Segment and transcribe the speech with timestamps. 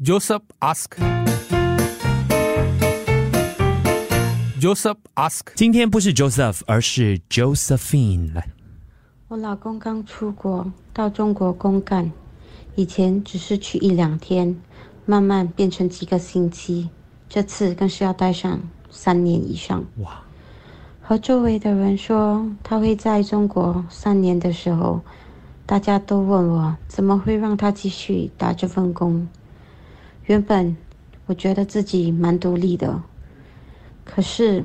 [0.00, 0.96] Joseph ask.
[4.60, 5.48] Joseph ask.
[5.56, 8.32] 今天不是 Joseph，而是 Josephine。
[8.32, 8.48] 来，
[9.26, 12.12] 我老公刚出国到中国公干，
[12.76, 14.56] 以前只是去一两天，
[15.04, 16.88] 慢慢变成几个星期，
[17.28, 18.60] 这次更是要待上
[18.90, 19.84] 三年以上。
[19.96, 20.22] 哇，
[21.02, 25.00] 和周围的人说他会在中国三年的时候，
[25.66, 29.26] 大家都问我怎么会让他继续打这份工。
[30.28, 30.76] 原本
[31.24, 33.02] 我觉得自己蛮独立的，
[34.04, 34.62] 可是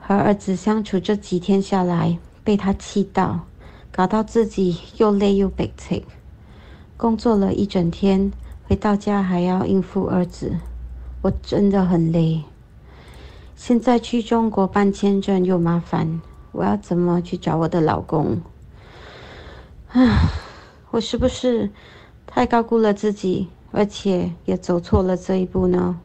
[0.00, 3.46] 和儿子相处这几天下来，被他气到，
[3.92, 6.04] 搞到自己又累又悲催。
[6.96, 8.32] 工作了一整天，
[8.64, 10.56] 回到家还要应付儿子，
[11.22, 12.42] 我真的很累。
[13.54, 16.20] 现在去中国办签证又麻烦，
[16.50, 18.40] 我要怎么去找我的老公？
[19.90, 20.16] 唉，
[20.90, 21.70] 我是不是
[22.26, 25.98] 太高估了自己，而且也走错了这一步呢？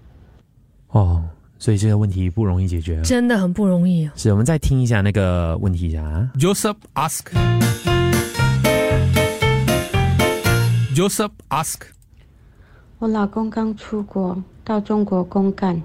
[0.89, 1.23] 哦，
[1.57, 3.01] 所以这个问题不容易解决。
[3.01, 4.13] 真的很不容易啊。
[4.15, 6.31] 是，我们再听一下那个问题一下啊。
[6.35, 7.25] Joseph ask.
[10.95, 11.81] Joseph ask.
[12.99, 15.83] 我老公刚出国到中国公干，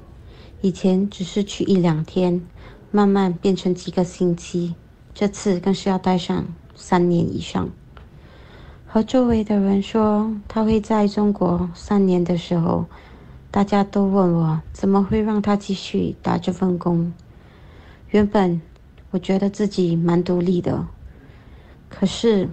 [0.61, 2.41] 以前只是去一两天，
[2.93, 4.75] 慢慢变成几个星期，
[5.13, 7.69] 这次更是要待上三年以上。
[8.93, 12.87] 和周围的人说他会在中国三年的时候，
[13.49, 17.13] 大家都问我怎么会让他继续打这份工。
[18.09, 18.61] 原本
[19.13, 20.85] 我觉得自己蛮独立的，
[21.89, 22.49] 可是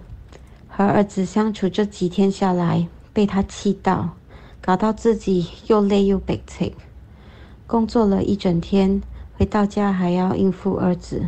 [0.68, 4.12] 和儿子相处这几天下来，被他气到，
[4.62, 6.72] 搞到自己又累又悲催。
[7.66, 9.02] 工作了一整天，
[9.34, 11.28] 回到家还要应付儿子，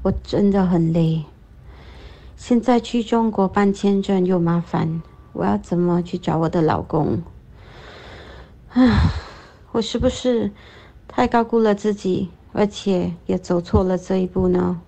[0.00, 1.22] 我真的很累。
[2.38, 7.20] 现在去中国办签证又麻烦，我要怎么去找我的老公？
[8.68, 9.10] 唉，
[9.72, 10.50] 我是不是
[11.08, 14.80] 太高估了自己，而且也走错了这一步呢？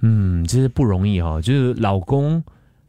[0.00, 1.38] 嗯，这是不容易哦。
[1.40, 2.42] 就是老公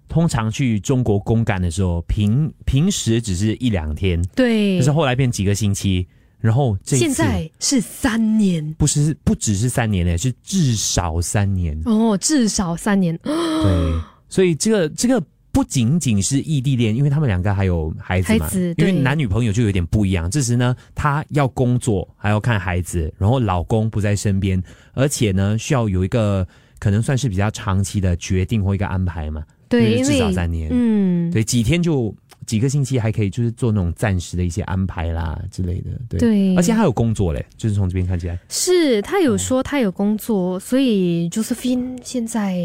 [0.08, 6.08] 通常去中国公干的时候，平平时只是一两天，对可是，后来变几个星期，
[6.46, 11.76] 然后这现在是三年不是不只是三年嘞，是至少三年。
[11.86, 13.18] 哦，至少三年。
[13.24, 15.20] 对，所以这个这个
[15.52, 20.30] 不仅仅是异地恋，因为他们两个还有孩子嘛，孩子因为男女朋友就有点不一样。
[20.30, 24.62] 这时呢，他要工作，还要看孩子，然后老公不在身边，
[24.94, 26.48] 而且呢，需要有一个
[26.78, 29.44] 可能算是比较长期的决定或一个安排嘛。
[29.68, 35.92] 对，至少三年，嗯，对，几天就几个星期还可以，就是做那种暂时的一些安排啦之类的。
[36.08, 38.40] 对，对而且他有工作嘞，就是从这边看起来。
[38.50, 42.58] 是他有说他有工作，所以 Josephine 现在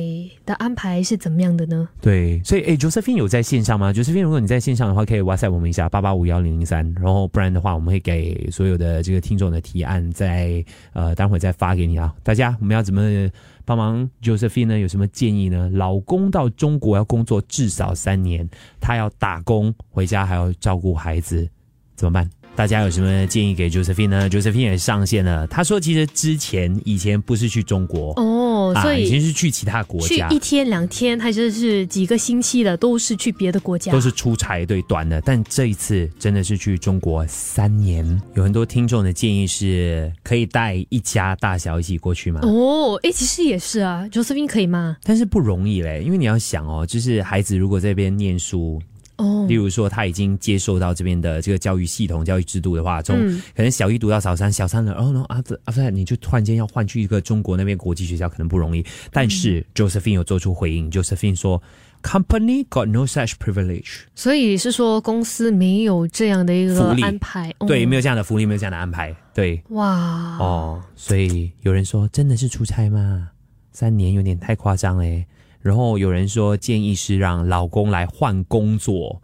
[0.45, 1.89] 的安排是怎么样的呢？
[2.01, 12.15] 对，所以哎，Josephine 有在线上吗？Josephine，如果你在线上的话，可以 WhatsApp 我们一下八八五幺零零三，然后不然的话，我们会给所有的这个听众的提案在呃，待会再发给你啊。
[12.23, 13.29] 大家我们要怎么
[13.71, 14.81] 帮忙 Josephine 呢？
[14.81, 15.71] 有什么建议呢？
[15.73, 18.51] 老公到中国要工作至少三年，
[18.81, 21.49] 他要打工，回家还要照顾孩子，
[21.95, 22.29] 怎么办？
[22.61, 28.13] 大家有什么建议给 Josephine 呢？Josephine 也上线了，他说其实之前以前不是去中国。
[28.21, 38.05] 哦，所啊，以前以是去其他国家，去一天两天，还是是几个星期的，都是去别的国家，都是出差对短的，但这一次真的是去中国三年。
[38.35, 42.41] 有很多听众的建议是可以带一家大小一起过去吗？
[42.43, 44.99] 哦，哎，其实也是啊，Josephine 可以吗？
[45.03, 48.79] 但是不容易嘞，因为你要想哦，就是孩子如果在这边念书，
[49.21, 58.85] 哦例，如说他已经接受到这边的这个教育系统、教育制度的话，从嗯可能小一读到小三，小三了，然后呢，after after 你就突然间要换去一个中国那边国际学校，可能不容易。
[59.13, 61.63] 但嗯是 Josephine 有做出回应，Josephine 说
[62.03, 64.01] ，Company got no such privilege。
[64.15, 69.63] 所以是说公司没有这样的一个福利安排，哦对，没有这样的福利，没有这样的安排，对。
[69.71, 73.29] 哇，哦，所以有人说真的是出差吗？
[73.73, 75.27] 三年有点太夸张嘞。
[75.61, 79.21] 然后有人说建议是让老公来换工作，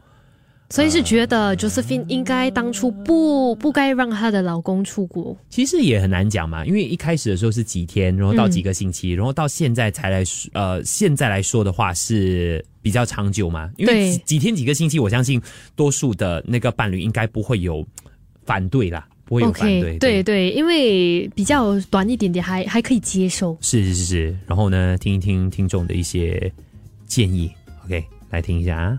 [0.70, 15.40] 所以是觉得 Josephine 应该当初不不该让她的老公出国，其实也很难讲嘛，因为一开始的时候是几天，然后到几个星期，然后到现在才来说，呃，现在来说的话是比较长久嘛，因为几几天几个星期，我相信
[15.74, 17.86] 多数的那个伴侣应该不会有
[18.44, 23.58] 反对啦，不会有反对 OK，对对，因为比较短一点点还还可以接受。
[23.60, 26.50] 是是是是，然后呢，听一听听众的一些
[27.06, 27.50] 建议
[27.84, 28.98] ，OK，来听一下啊。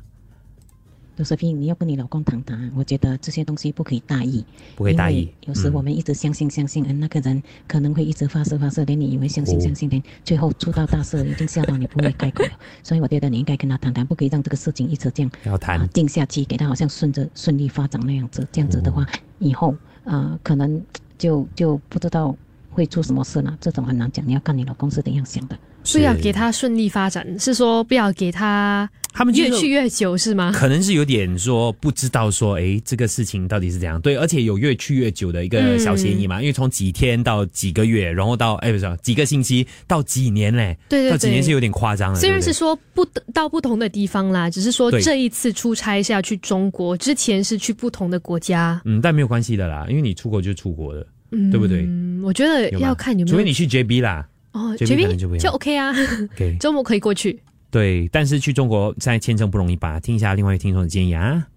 [1.16, 4.46] 刘瑟菲，你要跟你老公谈谈，我觉得这些东西不可以大意，
[4.76, 5.28] 不可以大意。
[5.48, 12.52] 有时我嗯们一直相信相信，嗯，那个人可能会一直发射发射，连你以为相信哦相信，连最后出到大事，已经吓到你不会开口了。
[12.84, 18.48] 所以我觉得你应该跟他谈谈，不可以让这个事情一直这样要谈啊定下去，给他好像顺着顺利发展那样子。
[18.52, 19.08] 这样子的话，哦
[19.40, 19.76] 以后
[20.08, 20.82] 呃可能
[21.18, 22.36] 就就不知道
[22.72, 23.56] 会出什么事了。
[23.62, 25.58] 这种很难讲，你要看你老公是怎样想的。
[25.94, 30.52] 不要给他顺利发展，是说不要给他他们就是越去越久是吗？
[30.54, 34.00] 可能是有点说不知道说，哎，这个事情到底是怎样？
[34.00, 41.48] 对，而且有越去越久的一个小嫌疑嘛，因为从几天到几个月，然后到哎不是几个星期到几年嘞，对对到几年是。
[41.48, 42.20] 有点夸张了。
[42.20, 43.04] 虽然是说不
[43.34, 51.88] 到不同的地方啦，只是说这一次出差是要去中国，之前是去不同的国家，嗯，但没有关系的啦，因为你出国就出国的，嗯，对不对？
[52.22, 55.96] 我觉得要看有没有除非你去 JB 啦哦，JB 就 OK 啊
[56.60, 57.40] 周末可以过去。
[57.70, 60.00] 对，但是去中国现在签证不容易吧？
[60.00, 61.48] 听一下另外一位听众的建议啊。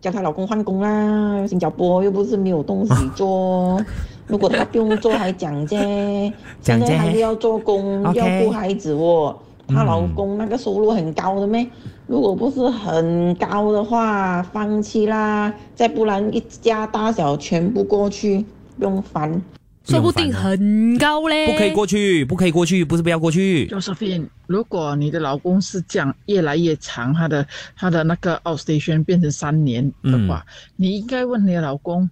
[0.00, 3.80] 叫她老公换工啦，新加坡又不是没有东西做。
[4.26, 6.32] 如果她不用做还讲啫，
[6.62, 9.36] 讲在还是要做工要顾孩子哦。
[9.66, 11.66] 她老嗯公那个收入很高的咩？
[12.06, 15.52] 如果不是很高的话，放弃啦。
[15.74, 18.44] 再不然一家大小全部过去，
[18.78, 19.42] 不用烦。
[19.88, 23.66] 说不定很高嘞，不可以过去，不可以过去，不是不要过去。
[23.68, 30.44] Josephine，如果你的老公是这样越来越长，他的他的那个 outstation 变成三年的话，
[30.76, 32.08] 你应该问你的老公，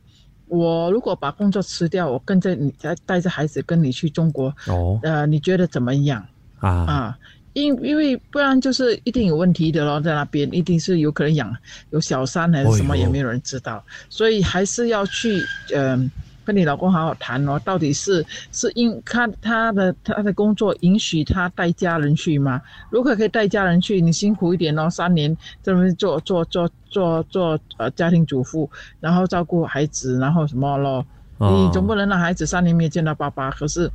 [0.48, 4.98] 我如果把工作辞掉，我跟着你再带着孩子跟你去中国，哦。
[5.02, 6.26] 呃，你觉得怎么样？
[6.60, 7.18] 啊，啊？
[7.52, 11.54] 因因为不然就是一定有问题的咯，在那边一定是有可能养
[11.90, 15.42] 有小三还是什么，也没有人知道，所以还是要去
[15.74, 16.10] 嗯、
[16.46, 22.62] 跟你老公好好谈哦，到底是是因他他的他的工作允许他带家人去吗？
[22.88, 28.70] 如果可以带家人去，你辛苦一点哦，三年这边做做做做做呃家庭主妇，
[29.00, 31.04] 然后照顾孩子，然后什么咯，
[31.38, 33.90] 哦你总不能让孩子三年没有见到爸爸，可是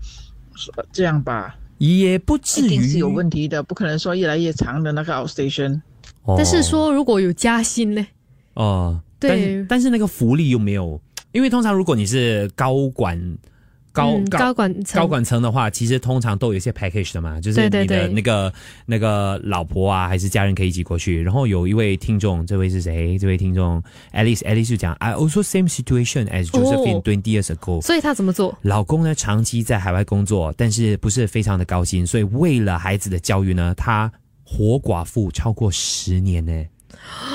[0.75, 5.81] 呃这样吧，也不至于一定是有问题的，不可能说越来越长的那个 outstation。
[6.23, 8.05] 哦但是说如果有加薪呢？
[8.53, 10.99] 哦，对但是但是那个福利又没有，
[11.31, 13.17] 因为通常如果你是高管
[13.93, 18.53] 高、嗯高高管层高管层的话，其实通常都有一些 package 的嘛，就是你的对那个
[18.85, 21.21] 那个老婆啊，还是家人可以一起过去。
[21.21, 23.17] 然后有一位听众，这位是谁？
[23.17, 23.83] 这位听众
[24.13, 27.81] Alice，Alice 就讲，I also same situation as Josephine 哦 twenty years ago。
[27.81, 28.57] 所以他怎么做？
[28.61, 34.09] 老公呢长期在海外工作，但是不是非常的高薪，所以为了孩子的教育呢，他
[34.45, 36.65] 活寡妇超过十年呢，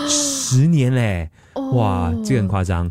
[0.09, 1.29] 十年嘞，
[1.75, 2.91] 哇，这个很夸张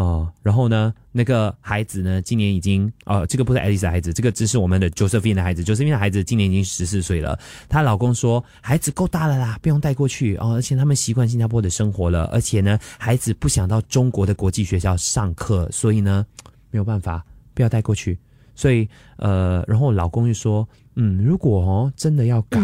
[0.00, 0.30] 哦。
[0.42, 5.64] 然后呢，那个孩子呢，今年已经哦，这个不是爱丽丝的孩子，这个只是我们的 Josephine 的孩子。
[5.64, 7.38] Josephine 的孩子今年已经十四岁了。
[7.68, 16.24] 她老公说，孩子够大了啦，不用带过去哦，而且他们习惯新加坡的生活了，而且呢，孩子不想到中国的国际学校上课，所以呢，
[16.70, 18.18] 没有办法，不要带过去。
[18.54, 22.60] 所以呃，然后老公就说，嗯，如果哦真的要搞。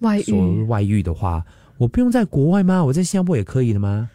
[0.00, 0.62] 外所谓遇？
[0.64, 1.44] 外遇的话，
[1.78, 2.82] 我不用在国外吗？
[2.84, 4.10] 我在新加坡也可以的吗？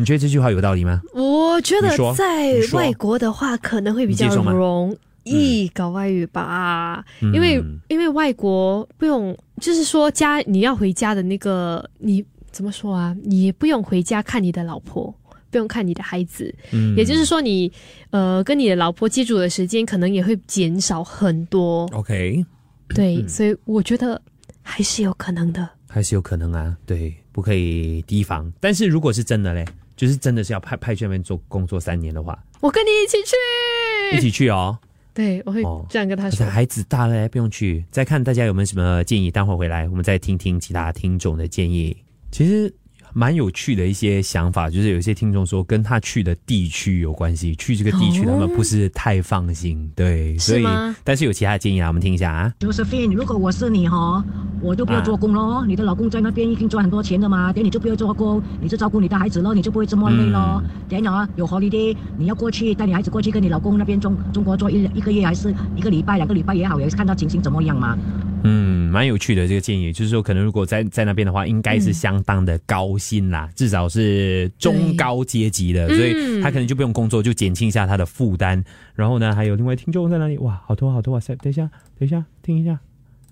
[0.00, 1.02] 你觉得这句话有道理吗？
[1.12, 13.14] 我觉得在外国的话，可能会比较容易搞外语吧，因为嗯因为外国不用，就是说家你要回家的那个，你怎么说啊？
[13.24, 15.14] 你不用回家看你的老婆。
[15.52, 17.72] 不用看你的孩子，嗯也就是说你，
[18.10, 21.86] 呃，跟你的老婆接触的时间可能也会减少很多。
[21.92, 22.46] OK，
[22.94, 24.22] 对，嗯所以我觉得
[24.62, 25.68] 还是有可能的。
[25.88, 28.48] 还是有可能啊，对，不可以提防。
[28.60, 29.66] 但是如果是真的嘞，
[30.00, 34.78] 就是真的是要派派去那边做工作三年的话，我跟你一起去，一起去哦。
[35.12, 36.46] 对，我会哦这样跟他说。
[36.46, 37.84] 哦孩子大了，不用去。
[37.90, 41.94] 再看大家有没有什么建议，待会儿回来我们再听听其他听众的建议。
[42.32, 42.74] 其实
[43.12, 52.52] 蛮有趣的一些想法，就是有一些听众说跟他去的地区有关系，去这个地区他们不是太放心，对，所以吗但是有其他的建议啊，我们听一下啊。
[52.60, 54.24] Josephine，如果我是你哈，
[54.60, 55.64] 我就不要做工咯。
[55.66, 60.62] 你的老公在那边已经赚很多钱的嘛，等你就不要做工，你就照顾你的孩子咯，你就不会这么累咯。
[60.88, 67.96] 等啊，有 holiday，你要过去带你孩子过去跟你老公那边中中国做一一个月还是一个礼拜、两个礼拜也好，也是看到情形怎么样嘛。
[68.44, 78.62] 嗯，蛮有趣的这个建议，就是说，可能如果在在那边的话，应该是相当的高薪啦，至少是中高阶级的，所以嗯他可能就不用工作，就减轻一下他的负担。
[78.94, 80.36] 然后呢，还有另外听众在哪里？
[80.38, 81.34] 哇，好多好多哇塞！
[81.36, 82.78] 等一下，等一下，听一下。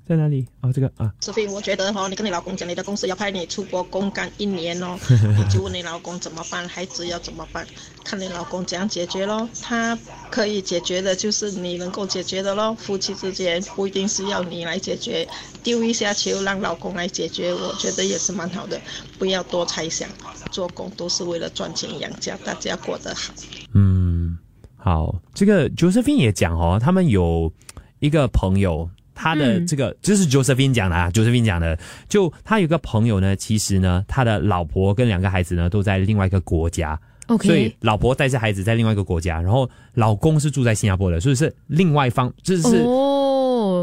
[0.08, 0.46] 在哪里？
[0.62, 4.98] 哦，这个啊，所以我觉得哈、你跟你老公讲，你的公司要派你出国公干一年哦，
[5.36, 7.66] 你就问你老公怎么办，孩子要怎么办，
[8.02, 9.46] 看你老公怎样解决咯。
[9.62, 9.98] 他
[10.30, 15.28] 可以解决的就是你能够解决的咯，夫妻之间不一定是要你来解决，
[15.62, 18.80] 丢一下球让老公来解决，我觉得也是蛮好的，
[19.18, 20.08] 不要多猜想，
[20.50, 23.34] 做工都是为了赚钱养家，大家过得好。
[23.74, 24.38] 嗯，
[24.78, 27.52] 好，这个 Josephine 也讲哦，他们有
[27.98, 28.88] 一个朋友。
[29.18, 29.66] 他的嗯。
[29.66, 31.76] 这个，这是 Josephine 讲的啊，Josephine 讲的，
[32.08, 36.98] 就他有一个朋友呢，其实呢，他的老婆跟两个孩子呢都在另外一个国家，
[37.42, 43.34] 所以老婆带着孩子在另外一个国家，然后老公是住在新加坡的，所以是另外一方，就是、哦。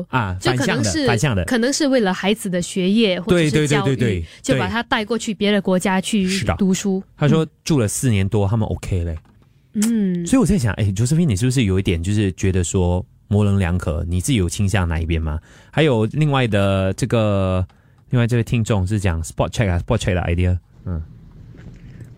[0.09, 4.25] 啊反向的，反向的，可能是为了孩子的学业或者对对对是教育，对对对。
[4.41, 6.27] 就把他带过去别的国家去
[6.57, 7.01] 读书。
[7.15, 9.15] 他说住了四年多，他们 OK 嘞。
[9.73, 14.03] 嗯，所以我在想，哎，Josephine，你是不是有一点就是觉得说模棱两可？
[14.07, 15.39] 你自己有倾向哪一边吗？
[15.71, 17.65] 还有另外的这个，
[18.09, 21.01] 另外这位听众是讲 spot check 啊，spot check 的 idea，嗯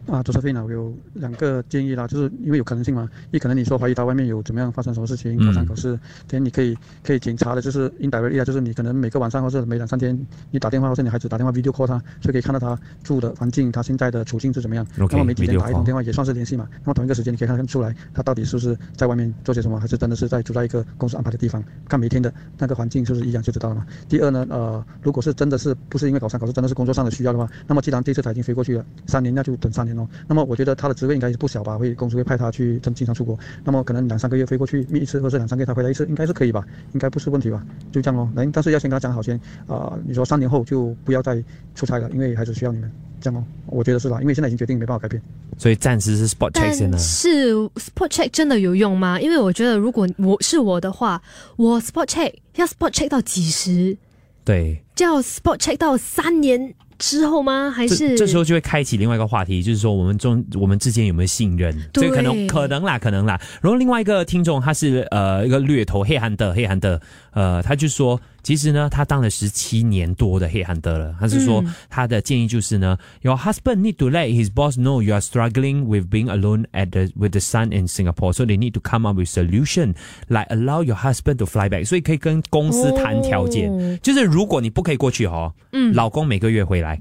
[0.07, 10.17] 啊，租车费呢，我有两个建议啦，就是因为有可能性嘛，一可能你说怀疑他外面有怎么样发生什么事情，嗯考场考试，等你可以可以检查的，就是 indirectly 啊，就是你可能每个晚上或者每两三天，
[10.51, 14.87] 你打电话或者你孩子打电话 video call 他，所以可以看到他住的环境，他现在的处境是怎么样。
[14.97, 16.67] 那么每几天打一通电话也算是联系嘛。
[16.83, 23.85] 那么同一个时间你可以看得出来，他到底是不是在外面做些什么，还是真的是在住在一个公司安排的地方，看每天的那个环境是不是一样就知道了嘛。
[24.07, 30.07] 第二呢，呃，如果是真的是不是因为考上考试，真的是工作上的需要的话，那么既然这次他已经飞过去了三年，那就等三年哦。
[30.27, 36.65] 那么我觉得他的职位应该是不小吧，会公司会派他去经经常出国，那么可能两三个月飞过去密一次，或是两三个月他回来一次，应该是可以吧？
[36.93, 37.63] 应该不是问题吧？
[37.91, 38.29] 就这样咯。
[38.35, 41.43] 来，但是要先跟他讲好先，啊、你说三年后就不要再
[41.75, 43.43] 出差了，因为还是需要你们，这样哦。
[43.65, 45.21] 我觉得是啦，因为现在已经决定没办法改变。
[45.57, 46.99] 所以暂时是 spot check 先呢但。
[46.99, 49.19] 是 spot check 真的有用吗？
[49.19, 51.21] 因为我觉得如果我是我的话，
[51.55, 53.97] 我 spot check 要 spot check 到几时？
[54.45, 57.69] 对，就要 spot check 到三年之后吗？
[57.69, 61.75] 还是这时候就会开启另外一个话题，就是说我们中我们之间有没有信任？
[61.93, 63.39] 这对个可能可能啦，可能啦。
[63.61, 66.99] 然后另外一个听众他是呃一个掠头黑韩的黑韩的，
[67.31, 76.27] 呃，他就说其实呢他当了十七年多的黑汉德了，他是说嗯他的建议就是呢、y o u r husband need to let his boss know you are struggling with being
[76.27, 79.27] alone at the with the sun in Singapore, so they need to come up with
[79.27, 79.95] solution
[80.29, 86.97] like allow your husband to fly back，所以可以跟公司谈条件，哦就是如果你不可以过去哦，嗯老公每个月回来。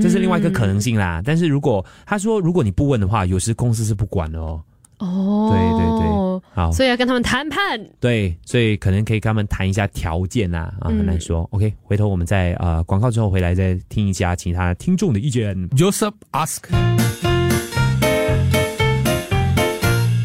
[0.00, 1.20] 这是另外一个可能性啦。
[1.22, 4.58] 但是如果他说如果你不问的话，有时公司是不管的哦。
[5.02, 7.84] 哦，对对对，好，所以要跟他们谈判。
[7.98, 11.42] 对，所以可能可以跟他们谈一下条件呐，啊，嗯很难说。
[11.50, 15.56] OK，回头我们再呃广告之后回来再听一下其他听众的意见。
[15.70, 16.62] Joseph ask.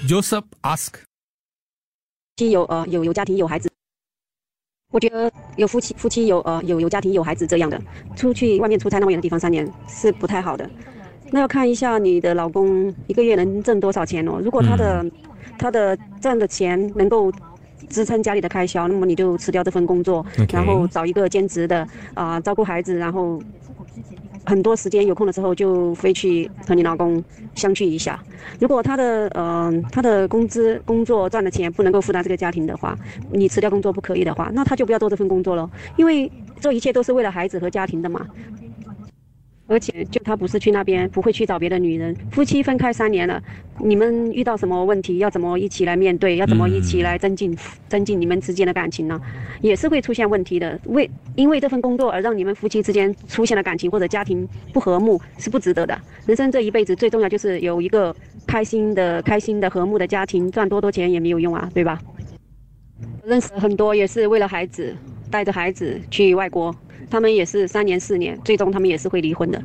[0.07, 0.93] Joseph ask.
[2.37, 3.67] 妻有呃有有家庭有孩子，
[4.91, 7.81] 我觉得有夫妻夫妻有呃有有家庭有孩子这样的，
[8.15, 10.69] 出去外面出差那么远的地方三年是不太好的。
[11.31, 14.39] 那要看一下你的老公一个月能挣多少钱哦。
[14.43, 15.05] 如果他的、
[15.57, 17.31] 他的赚的钱能够
[17.89, 23.41] 支撑家里的开销，那么你就辞掉这份工作然后找一个兼职的啊、照顾孩子，然后
[24.45, 27.23] 很多时间有空的时候就飞去和你老公
[27.55, 28.19] 相聚一下。
[28.59, 32.97] 如果他的呃他的工资工作赚的钱不能够负担这个家庭的话，
[33.31, 38.25] 你辞掉工作不可以的话，那他就不要做这份工作了，因为这一切都是为了孩子和家庭的嘛。
[39.67, 42.15] 而且，就他不是去那边，不会去找别的女人。
[42.31, 43.41] 夫妻分开三年了，
[43.83, 47.55] 你们遇到什么问题，要怎么一起来面对，要怎么一起来增进、
[47.89, 49.19] 增进你们之间的感情呢？
[49.61, 50.79] 也是会出现问题的。
[50.85, 55.99] 为因为这份工作而让你们夫妻之间出现了感情或者家庭不和睦，是不值得的。
[56.25, 61.99] 人生这一辈子最重要就是有一个开心的、开心的、和睦的家庭，赚多多钱也没有用啊，对吧？
[63.25, 64.95] 认识很多也是为了孩子，
[65.29, 66.73] 带着孩子去外国，
[67.09, 69.61] 他们也是三年四年，最终他们也是会离婚的。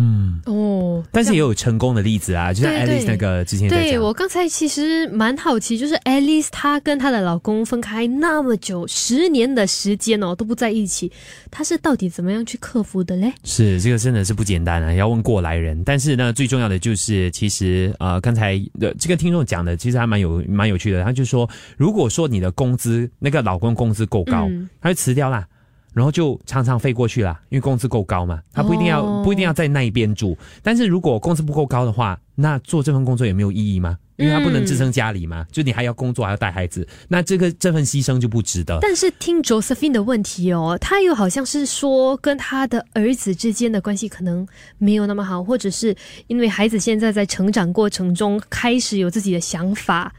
[0.00, 11.10] 嗯，哦，但是也有成功的例子啊，就像 Alice 那个之前对我刚才其实蛮好奇，就是 Alice 她跟她的老公分开那么久，十年的时间哦都不在一起，
[11.50, 13.32] 她是到底怎么样去克服的嘞？
[13.42, 15.82] 是这个真的是不简单啊，要问过来人。
[15.82, 21.02] 但是呢，最重要的就是，其实呃，刚才的这个听众讲的，其实还蛮有蛮有趣的。
[21.02, 25.44] 他就说，如果说你的工资那个老公工资够高，嗯他就辞掉啦。
[25.92, 30.36] 然后就常常飞过去啦，因为工资够高嘛，他不一定要、哦不一定要在那一边住。
[30.62, 33.98] 但是如果工资不够高的话，那做这份工作也没有意义吗？
[34.16, 38.78] 因为他不能支撑家里嘛，就你还要工作还要带孩子，那这个这份牺牲就不值得。
[38.82, 44.46] 但是听 Josephine 的问题哦，他又好像是说跟他的儿子之间的关系可能
[44.78, 45.94] 没有那么好，或者是
[46.26, 50.12] 因为孩子现在在成长过程中开始有自己的想法，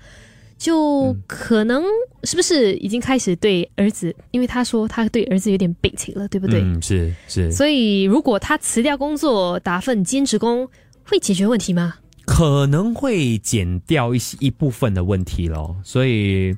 [0.60, 1.82] 就可能
[2.26, 6.60] 是不是已经开始对儿子，因为他说他对儿子有点背情了，对不对？
[6.62, 10.68] 嗯，是是，所以如果他辞掉工作，打份兼职工，
[11.06, 11.96] 会解决问题吗？
[12.26, 15.76] 可能会减掉一些一部分的问题咯。
[15.82, 16.54] 所以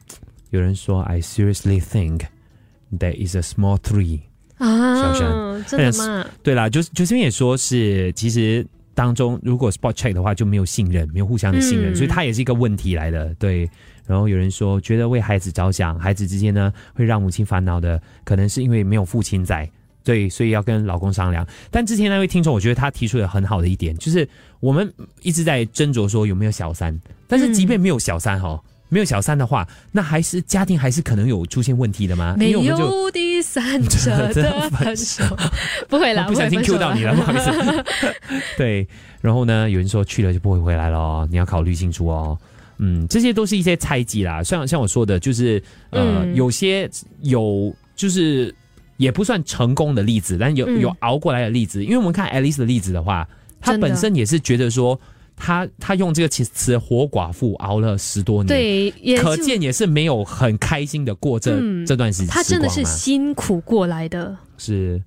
[0.49, 2.21] 有人说，I seriously think
[2.91, 4.19] there is a small three
[4.57, 4.95] 啊。
[5.01, 6.25] 小山啊，真的吗？
[6.41, 13.33] 对啦，就是就是也说是，其实当中如果 spot check 的话，就没有信任，没有互相的信任，嗯所以它也是一个问题来的。
[13.35, 13.69] 对，
[14.11, 19.69] 然后有人说，觉得为孩子着想，孩子之间呢会让母亲烦恼的，可能是因为没有父亲在。
[20.03, 21.47] 对，所以要跟老公商量。
[21.69, 24.27] 但之前那位听众，我觉得他提出了很好的一点，就是
[24.59, 32.35] 我们一直在斟酌说有没有小三，但是即便没有小三哈、没有小三的话，那还是家庭还是可能有出现问题的吗？
[32.37, 35.23] 没有第三者的分手，
[35.87, 37.85] 不会啦，不小心 Q 到你了，不好意思。
[38.57, 38.85] 对，
[39.21, 42.37] 然后呢，有人说去了就不会回来了哦，你要考虑清楚哦。
[42.83, 45.61] 嗯，这些都是一些猜忌啦，像像我说的，就是
[45.91, 46.89] 呃，嗯有些
[47.21, 48.53] 有就是
[48.97, 51.83] 也不算成功的例子，但有、嗯有熬过来的例子。
[51.83, 53.27] 因为我们看 Alice 的例子的话，
[53.59, 54.99] 她本身也是觉得说，
[55.35, 62.27] 她她用这个词词“活寡妇”熬了十多年，对，也可见也是没有很开心的过这、嗯这段时间。
[62.29, 64.35] 他真的是辛苦过来的。
[64.57, 64.99] 是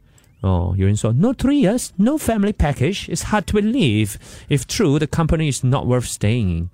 [0.43, 3.09] 哦，有人说 No three years, no family package.
[3.09, 4.14] It's hard to believe.
[4.49, 6.69] If true, the company is not worth staying.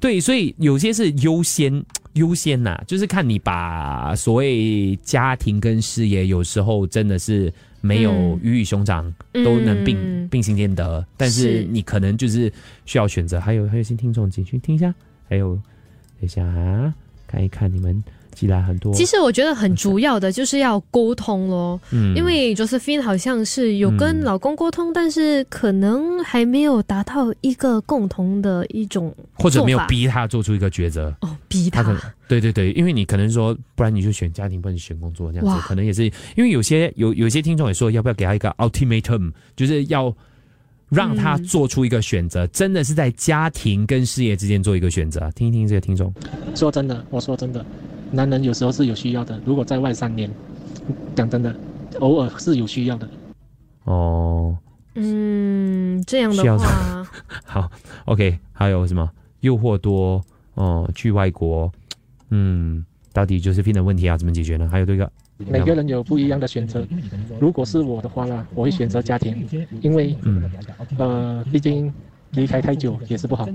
[0.00, 8.40] 对，所以有些是优先优先呐、就是看你把所谓家庭跟事业，有时候真的是没有嗯。
[8.42, 11.64] 鱼与熊掌、都能并嗯并行兼得，但是是。
[11.64, 12.52] 你可能就是
[12.86, 13.40] 需要选择。
[13.40, 14.94] 还有还有新听众进去听一下，
[15.28, 16.94] 还有等一下啊，
[17.26, 18.02] 看一看你们
[18.38, 22.14] 寄来很多，其实我觉得很主要的就是要沟通咯，嗯。
[22.14, 24.22] 因为 Josephine 好像是有跟嗯。
[24.22, 31.12] 老公沟通，但是可能还没有达到一个共同的一种或者没有逼他做出一个抉择。
[31.22, 31.82] 哦，逼他。
[31.82, 36.04] 他可能对对对，因为你可能说，不然你就选家庭，不然你选工作这样子，可能也是
[36.36, 40.14] 因为有些有有些听众也说，要不要给他一个 ultimatum，就是要
[40.90, 45.30] 让他嗯做出一个选择，真的是在家庭跟事业之间做一个选择。
[45.34, 46.12] 听一听这个听众，
[46.54, 47.64] 说真的，我说真的，
[48.10, 49.40] 男人有时候是有需要的。
[49.44, 50.30] 如果在外三年，
[51.14, 51.54] 讲真的，
[52.00, 53.08] 偶尔是有需要的。
[53.84, 54.56] 哦，
[54.94, 57.06] 嗯，这样需要的话，
[57.44, 57.70] 好
[58.04, 59.10] ，OK，还有什么
[59.40, 60.22] 诱惑多
[60.54, 61.70] 哦，去外国，
[62.30, 64.68] 嗯，到底就是病的问题要怎么解决呢？
[64.70, 66.86] 还有这个，每个人有不一样的选择。
[67.40, 69.46] 如果是我的话啦，我会选择家庭，
[69.80, 70.50] 因为嗯，
[70.98, 71.92] 呃，毕竟
[72.32, 73.48] 离开太久也是不好。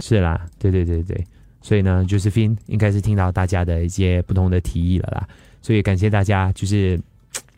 [0.00, 1.26] 是啦，对对对对，
[1.64, 5.26] 所以呢，Josephine 应该是听到大家的一些不同的提议了啦，
[5.62, 7.00] 所以感谢大家，就是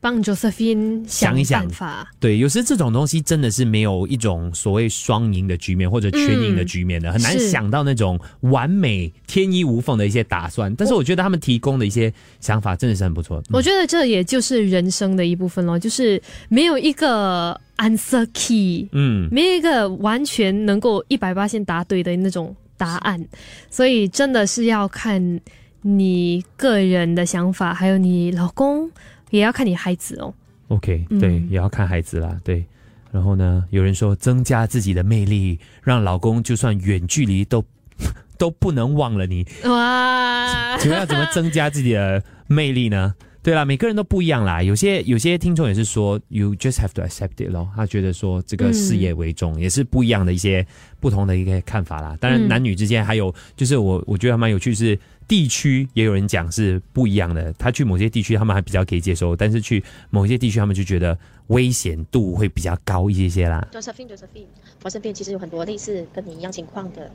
[0.00, 2.09] 帮 Josephine 想一想办法。
[2.20, 10.72] 对，有时这种东西真的是没有一种所谓双赢的局面或者全赢的局面的，很难想到那种完美、天衣无缝的一些打算。
[10.76, 13.42] 但是我觉得他们提供的一些想法真的是很不错。
[13.50, 23.26] 我觉得这也就是人生的一部分咯，就是没有一个 answer key，嗯，没有一个完全能够一百八线答对的那种答案，
[23.70, 25.40] 所以真的是要看
[25.82, 28.90] 你个人的想法，还有你老公，
[29.30, 30.34] 也要看你孩子哦。
[30.68, 32.64] OK，嗯对，也要看孩子啦，对。
[33.12, 37.64] 然后呢，有人说增加自己的魅力，让老公就算远距离都
[38.36, 39.46] 都不能忘了你。
[39.64, 43.14] 哇，请问要怎么增加自己的魅力呢？
[43.46, 44.61] 对啦，每个人都不一样啦。
[44.61, 47.68] 有些有些听众也是说，you just have to accept it 咯。
[47.76, 50.66] 他觉得说这个事业为重，也是不一样的一些
[50.98, 52.18] 不同的一个看法啦。
[52.20, 54.98] 当然，嗯男女之间还有就是我我觉得还蛮有趣是。
[55.28, 63.66] 地区也有人讲是不一样的，他去某些地区他们还比较可以接受，但是去某些地区他们就觉得危险度会比较高一些些啦。
[63.72, 64.46] Josephine Josephine，
[64.85, 67.11] 我身边其实有很多类似跟你一样情况的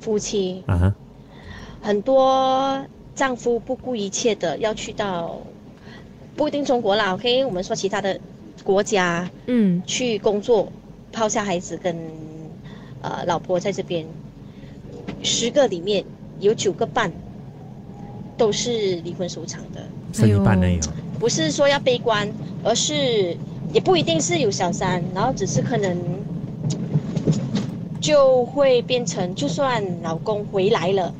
[0.00, 0.94] 夫妻，啊哈，
[1.80, 5.38] 很多丈夫不顾一切的要去到，
[6.34, 8.18] 不一定中国啦，OK，我们说其他的
[8.64, 10.72] 国家嗯，去工作，
[11.12, 11.96] 抛下孩子跟
[13.02, 14.06] 呃老婆在这边，
[15.22, 16.04] 十个里面
[16.40, 17.12] 有九个半
[18.36, 19.82] 都是离婚收场的。
[20.12, 20.92] 剩一半而已哦。
[21.18, 22.28] 不是说要悲观，
[22.64, 23.36] 而是
[23.72, 25.96] 也不一定是有小三，然后只是可能
[28.00, 31.14] 就会变成，就算老公回来了，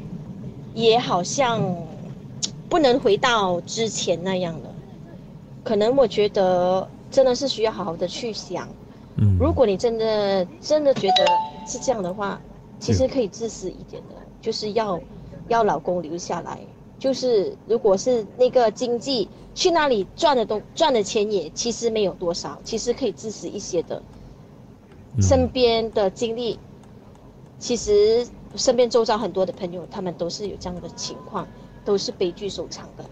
[0.74, 1.60] 也好像
[2.68, 4.74] 不能回到之前那样了。
[5.64, 8.68] 可能我觉得真的是需要好好的去想，
[9.16, 11.26] 嗯，如果你真的真的觉得
[11.66, 12.40] 是这样的话，
[12.80, 15.00] 其实可以自私一点的，就是要
[15.48, 16.58] 要老公留下来。
[16.98, 24.00] 就是如果是那个经济去那里赚的东赚的钱也其实没有多少，其实可以自私一些的。
[25.20, 26.58] 身边的经历，
[27.58, 31.46] 其实身边周遭很多的朋友，他们都是有这样的情况，
[31.84, 33.04] 都是悲剧收场的。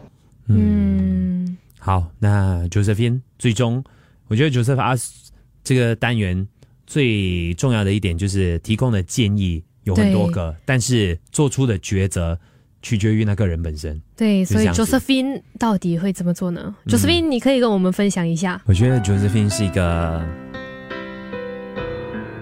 [0.49, 3.83] 嗯，好，那 Josephine 最终，
[4.29, 5.29] 我觉得 Joseph Ask
[5.63, 6.47] 这个单元
[6.87, 12.39] 最重要的一点就是提供的建议有很多个，但是做出的抉择
[12.83, 14.01] 取决于那个人本身。
[14.17, 18.61] 对，所以 Josephine 到底会怎么做呢？Josephine，你可以跟我们分享一下。
[18.67, 20.23] 我觉得 Josephine 是一个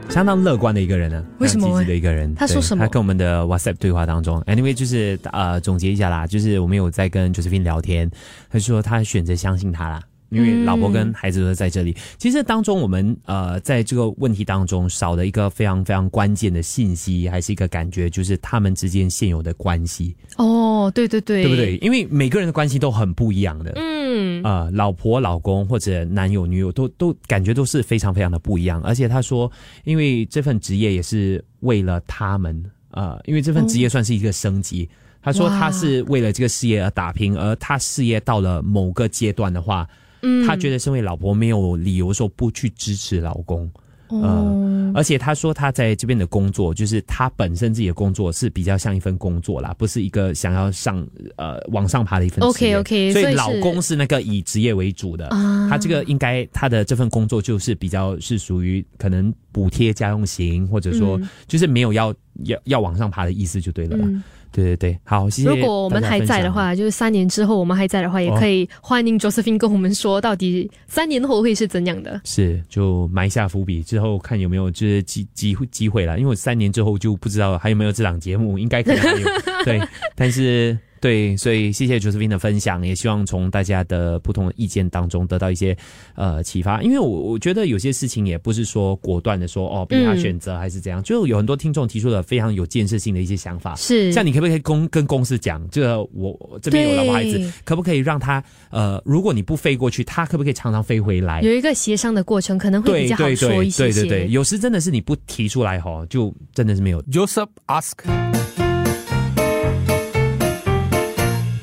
[0.09, 2.35] 相当乐观的一个人呢，为什么积极的一个人？
[2.35, 8.11] 他说什么他跟我们的 WhatsApp 对话当中，anyway 就是呃总结一下啦，就是我们有在跟 Josephine 聊天，
[8.51, 10.03] 他说他选择相信他啦。
[10.31, 21.77] 因为老婆跟孩子都在这里，其实当中我们呃在这个问题当中少了一个非常非常关键的信息，还是一个感觉，就是他们之间现有的关系，哦，对对对，对不对？？
[21.79, 28.83] 因为每个人的关系都很不一样的，嗯，呃，老婆、老公或者男友、女友都都感觉都是非常非常的不一样。
[28.83, 29.51] 而且他说，
[29.85, 34.89] 因为这份职业也是为了他们，呃，因为这份职业算是一个升级。
[35.21, 39.87] 他说他是为了这个事业而打拼，而他事业到了某个阶段的话，
[40.23, 43.71] 嗯他觉得身为老婆没有理由说不去支持老公。
[44.11, 52.75] 嗯呃，而且他说他在这边的工作，就是他本身自己的工作是比较像一份工作啦，不是一个想要上呃往上爬的一份职业。
[52.79, 64.07] OK，OK，所以所以是老公是那个以职业为主的，啊他这个应该他的这份工作就是比较是属于可能补贴家用型，或者说嗯就是没有要要要往上爬的意思就对了啦。
[64.09, 65.49] 嗯对对对，好，谢谢。
[65.49, 72.21] 如果我们还在的，话，就是三年之后我们还在的话，也哦可以欢迎 Josephine 跟我们说，到底三年后会是怎样的。
[72.25, 76.19] 是就埋下伏笔，之后看有没有就是机机会机会了。
[76.19, 79.29] 因为我三年之后就不知道还有没有这档节目，应该可能还有
[79.65, 79.81] 对，
[80.15, 85.77] 但是对，所以谢谢 Josephine 的分享，也希望从大家的不同的意见当中得到一些
[86.15, 86.83] 呃启发。
[86.83, 93.75] 因为我我觉得有些事情也不是说果断的说哦被他嗯选择还是怎样，就有很多听众提出了非常有建设性的一些想法。
[93.77, 101.41] 是像你可不可以公跟公司讲，这个我这边有老婆孩子，可不可以让他呃，如果你不飞过去，他可不可以常常飞回来？
[101.43, 104.03] 有一个协商的过程，可能会比较好对对说一些些。
[104.03, 107.03] 对对对，有时真的是你不提出来哈，就真的是没有。
[107.05, 108.68] Joseph ask.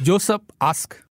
[0.05, 1.01] Joseph asked